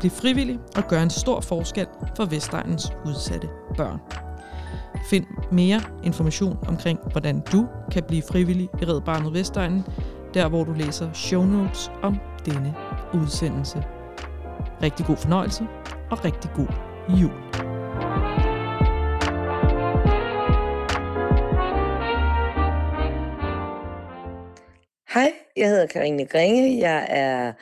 [0.00, 4.00] Bliv frivillig og gør en stor forskel for Vestegnens udsatte børn.
[5.10, 9.84] Find mere information omkring, hvordan du kan blive frivillig i Red Barnet Vestegnen,
[10.34, 12.16] der hvor du læser show notes om
[12.46, 12.74] denne
[13.14, 13.84] udsendelse.
[14.82, 15.66] Rigtig god fornøjelse
[16.10, 16.68] og rigtig god
[17.08, 17.73] jul.
[25.56, 26.78] Jeg hedder Karine Gringe.
[26.78, 27.52] Jeg er,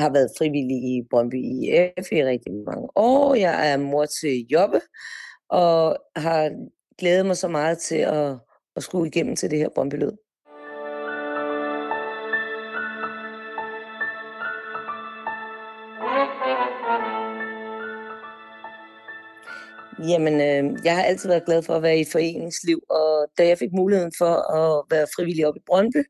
[0.00, 3.34] har været frivillig i Brøndby IF i rigtig mange år.
[3.34, 4.80] Jeg er mor til Jobbe,
[5.48, 6.50] og har
[6.98, 8.36] glædet mig så meget til at,
[8.76, 10.12] at skrue igennem til det her Brøndby Lød.
[20.08, 23.58] Jamen, øh, jeg har altid været glad for at være i foreningsliv, og da jeg
[23.58, 26.04] fik muligheden for at være frivillig op i Brøndby,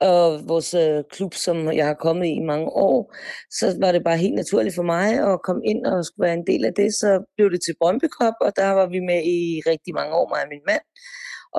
[0.00, 3.14] og vores øh, klub, som jeg har kommet i mange år,
[3.50, 6.46] så var det bare helt naturligt for mig at komme ind og skulle være en
[6.46, 6.94] del af det.
[6.94, 10.28] Så blev det til Brøndby Cup, og der var vi med i rigtig mange år,
[10.28, 10.82] mig og min mand.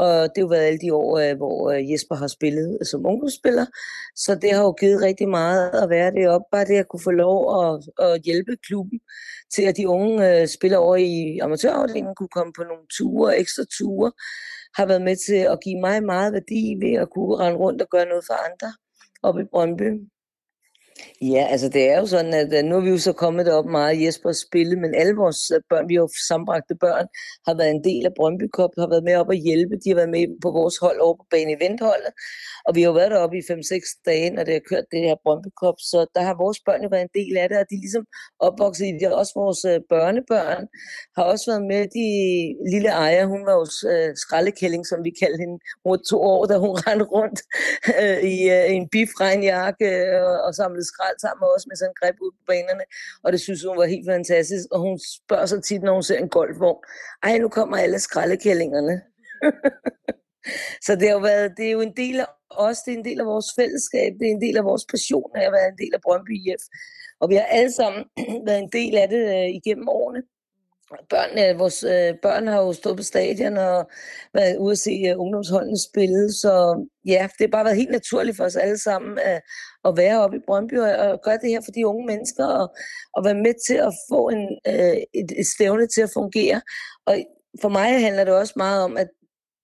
[0.04, 3.06] Og det har jo været alle de år, øh, hvor øh, Jesper har spillet som
[3.06, 3.66] ungdomsspiller.
[4.16, 6.46] Så det har jo givet rigtig meget at være deroppe.
[6.52, 7.74] Bare det at kunne få lov at,
[8.06, 9.00] at hjælpe klubben
[9.54, 13.64] til, at de unge øh, spillere over i amatørafdelingen kunne komme på nogle ture, ekstra
[13.78, 14.12] ture
[14.78, 17.90] har været med til at give mig meget værdi ved at kunne rende rundt og
[17.90, 18.74] gøre noget for andre
[19.24, 19.90] oppe i Brøndby.
[21.22, 23.66] Ja, altså det er jo sådan, at øh, nu er vi jo så kommet derop
[23.66, 27.08] meget Jesper spille, men alle vores øh, børn, vi har jo sambragte børn,
[27.48, 29.76] har været en del af Brøndby Cup, har været med op og hjælpe.
[29.84, 32.12] De har været med på vores hold over på bane eventholdet,
[32.66, 35.16] og vi har jo været deroppe i 5-6 dage, når det har kørt det her
[35.24, 37.76] Brøndby Cup, så der har vores børn jo været en del af det, og de
[37.76, 38.06] er ligesom
[38.48, 39.14] opvokset i det.
[39.22, 40.66] Også vores øh, børnebørn
[41.18, 41.82] har også været med.
[41.98, 42.08] De
[42.74, 43.66] lille Ejer, hun var jo
[44.24, 45.58] skraldekælling, som vi kaldte hende.
[45.84, 47.40] Hun var to år, da hun rendte rundt
[48.34, 48.36] i
[48.78, 49.90] en bifregnjakke
[50.46, 52.86] og samlede skrald sammen med os med sådan en greb ud på banerne,
[53.24, 56.20] og det synes hun var helt fantastisk, og hun spørger så tit, når hun ser
[56.20, 56.84] en golfvogn,
[57.24, 58.96] ej, nu kommer alle skraldekællingerne.
[60.86, 63.20] så det, har været, det er jo en del af os, det er en del
[63.20, 65.94] af vores fællesskab, det er en del af vores passion af at være en del
[65.98, 66.64] af Brøndby IF.
[67.22, 68.04] Og vi har alle sammen
[68.48, 70.22] været en del af det øh, igennem årene
[71.10, 73.90] børn, øh, vores øh, børn har jo stået på stadion og
[74.34, 78.38] været ude at se øh, ungdomsholdene spille, så ja, det har bare været helt naturligt
[78.38, 79.42] for os alle sammen at,
[79.86, 82.76] at være oppe i Brøndby og, og gøre det her for de unge mennesker og,
[83.14, 86.62] og være med til at få en, øh, et, et stævne til at fungere.
[87.06, 87.18] Og
[87.62, 89.08] for mig handler det også meget om, at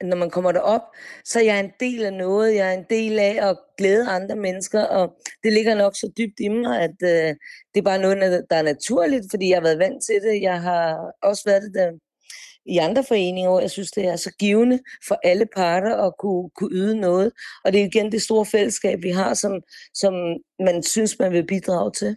[0.03, 0.81] når man kommer derop,
[1.25, 2.55] så jeg er en del af noget.
[2.55, 6.39] Jeg er en del af at glæde andre mennesker, og det ligger nok så dybt
[6.39, 7.35] i mig, at øh,
[7.73, 10.41] det er bare noget, der er naturligt, fordi jeg har været vant til det.
[10.41, 11.91] Jeg har også været det der
[12.65, 16.49] i andre foreninger, og jeg synes, det er så givende for alle parter at kunne,
[16.49, 17.31] kunne yde noget.
[17.65, 19.61] Og det er igen det store fællesskab, vi har, som,
[19.93, 20.13] som
[20.59, 22.15] man synes, man vil bidrage til.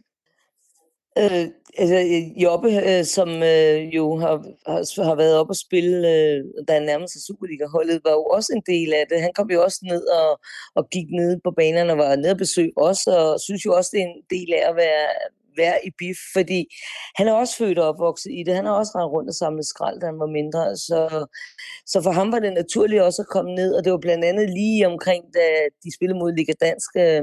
[1.19, 1.47] Øh,
[1.79, 4.35] altså, øh, Jobbe, øh, som øh, jo har,
[4.67, 8.53] har, har været op og spille, øh, da han nærmede sig Superliga-holdet, var jo også
[8.57, 9.21] en del af det.
[9.21, 10.41] Han kom jo også ned og,
[10.75, 13.91] og gik ned på banerne og var nede og besøg også, og synes jo også,
[13.93, 15.07] det er en del af at være,
[15.57, 16.61] være i BIF, fordi
[17.17, 18.55] han er også født og opvokset i det.
[18.55, 20.77] Han har også rendt rundt og samlet skrald, da han var mindre.
[20.77, 21.27] Så,
[21.87, 24.51] så for ham var det naturligt også at komme ned, og det var blandt andet
[24.51, 25.47] lige omkring, da
[25.85, 27.23] de spillede mod Liga Dansk, øh,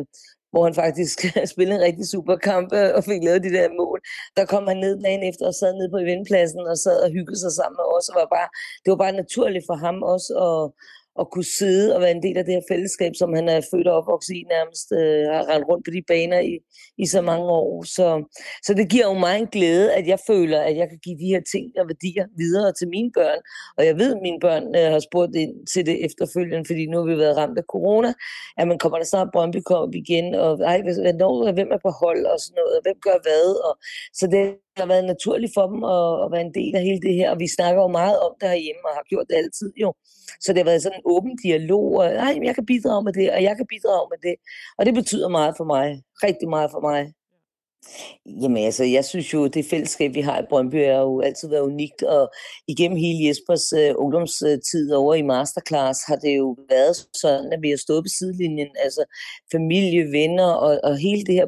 [0.54, 1.18] hvor han faktisk
[1.54, 4.00] spillede en rigtig super kamp øh, og fik lavet de der mål.
[4.38, 7.40] Der kom han ned dagen efter og sad ned på eventpladsen og sad og hyggede
[7.44, 8.10] sig sammen med os.
[8.10, 8.50] Og var bare,
[8.82, 10.62] det var bare naturligt for ham også at,
[11.20, 13.88] at kunne sidde og være en del af det her fællesskab, som han er født
[13.88, 16.54] og opvokset i nærmest, øh, har rendt rundt på de baner i,
[16.98, 17.84] i så mange år.
[17.84, 18.08] Så,
[18.66, 21.32] så det giver jo mig en glæde, at jeg føler, at jeg kan give de
[21.34, 23.40] her ting og værdier videre til mine børn.
[23.78, 26.98] Og jeg ved, at mine børn øh, har spurgt ind til det efterfølgende, fordi nu
[26.98, 28.14] har vi været ramt af corona.
[28.58, 32.26] At man kommer der snart Brøndby Cup igen, og ej, hvornår, hvem er på hold
[32.26, 33.48] og sådan noget, og hvem gør hvad.
[33.68, 33.74] Og,
[34.20, 34.42] så det
[34.78, 37.40] har været naturligt for dem at, at være en del af hele det her, og
[37.40, 39.94] vi snakker jo meget om det herhjemme, og har gjort det altid jo.
[40.44, 43.32] Så det har været sådan en åben dialog, og ej, jeg kan bidrage med det,
[43.36, 44.36] og jeg kan bidrage med det.
[44.78, 45.86] Og det betyder meget for mig,
[46.24, 47.14] rigtig meget for mig.
[48.26, 51.62] Jamen altså, jeg synes jo, det fællesskab, vi har i Brøndby, er jo altid været
[51.62, 52.32] unikt, og
[52.68, 57.70] igennem hele Jespers øh, ungdomstid over i Masterclass, har det jo været sådan, at vi
[57.70, 59.04] har stået på sidelinjen, altså
[59.52, 61.48] familie, venner og, og hele det her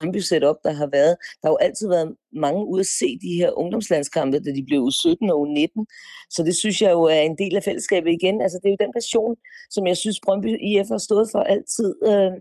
[0.00, 1.16] Brøndby setup, der har været.
[1.40, 4.80] Der har jo altid været mange ude at se de her ungdomslandskampe, da de blev
[4.80, 5.86] u 17 og u 19.
[6.30, 8.40] Så det synes jeg jo er en del af fællesskabet igen.
[8.42, 9.36] Altså det er jo den passion,
[9.70, 11.94] som jeg synes Brøndby IF har stået for altid.
[12.06, 12.32] Øh,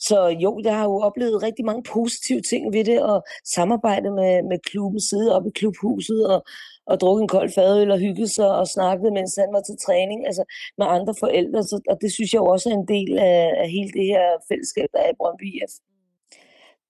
[0.00, 4.42] så jo, jeg har jo oplevet rigtig mange positive ting ved det, og samarbejde med,
[4.50, 6.44] med klubben, sidde oppe i klubhuset og,
[6.86, 10.26] og drukke en kold fadøl og hygge sig og snakke, mens han var til træning,
[10.26, 10.44] altså
[10.78, 11.62] med andre forældre.
[11.62, 14.24] Så, og det synes jeg jo også er en del af, af hele det her
[14.48, 15.74] fællesskab, der er i Brøndby IF.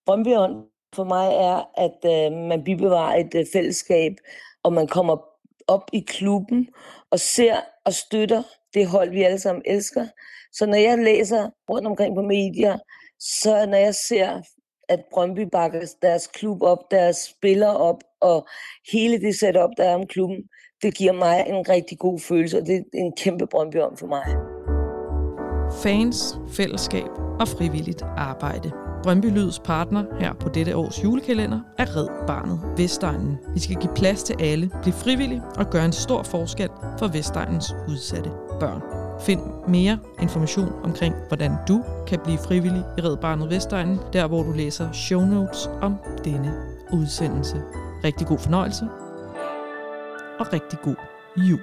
[0.06, 0.28] Brøndby
[0.94, 4.12] for mig er, at øh, man bibevarer et øh, fællesskab,
[4.62, 5.16] og man kommer
[5.66, 6.68] op i klubben
[7.10, 8.42] og ser og støtter
[8.74, 10.06] det hold, vi alle sammen elsker.
[10.52, 12.78] Så når jeg læser rundt omkring på medier,
[13.20, 14.42] så når jeg ser,
[14.88, 18.46] at Brøndby bakker deres klub op, deres spillere op, og
[18.92, 20.42] hele det setup, der er om klubben,
[20.82, 24.06] det giver mig en rigtig god følelse, og det er en kæmpe Brøndby om for
[24.06, 24.53] mig.
[25.84, 27.08] Fans, fællesskab
[27.40, 28.70] og frivilligt arbejde.
[29.02, 33.38] Brøndby Lyds partner her på dette års julekalender er Red Barnet Vestegnen.
[33.54, 37.74] Vi skal give plads til alle, blive frivillige og gøre en stor forskel for Vestegnens
[37.88, 38.82] udsatte børn.
[39.20, 44.42] Find mere information omkring, hvordan du kan blive frivillig i Red Barnet Vestegnen, der hvor
[44.42, 46.52] du læser show notes om denne
[46.92, 47.62] udsendelse.
[48.04, 48.84] Rigtig god fornøjelse
[50.38, 50.96] og rigtig god
[51.36, 51.60] jul.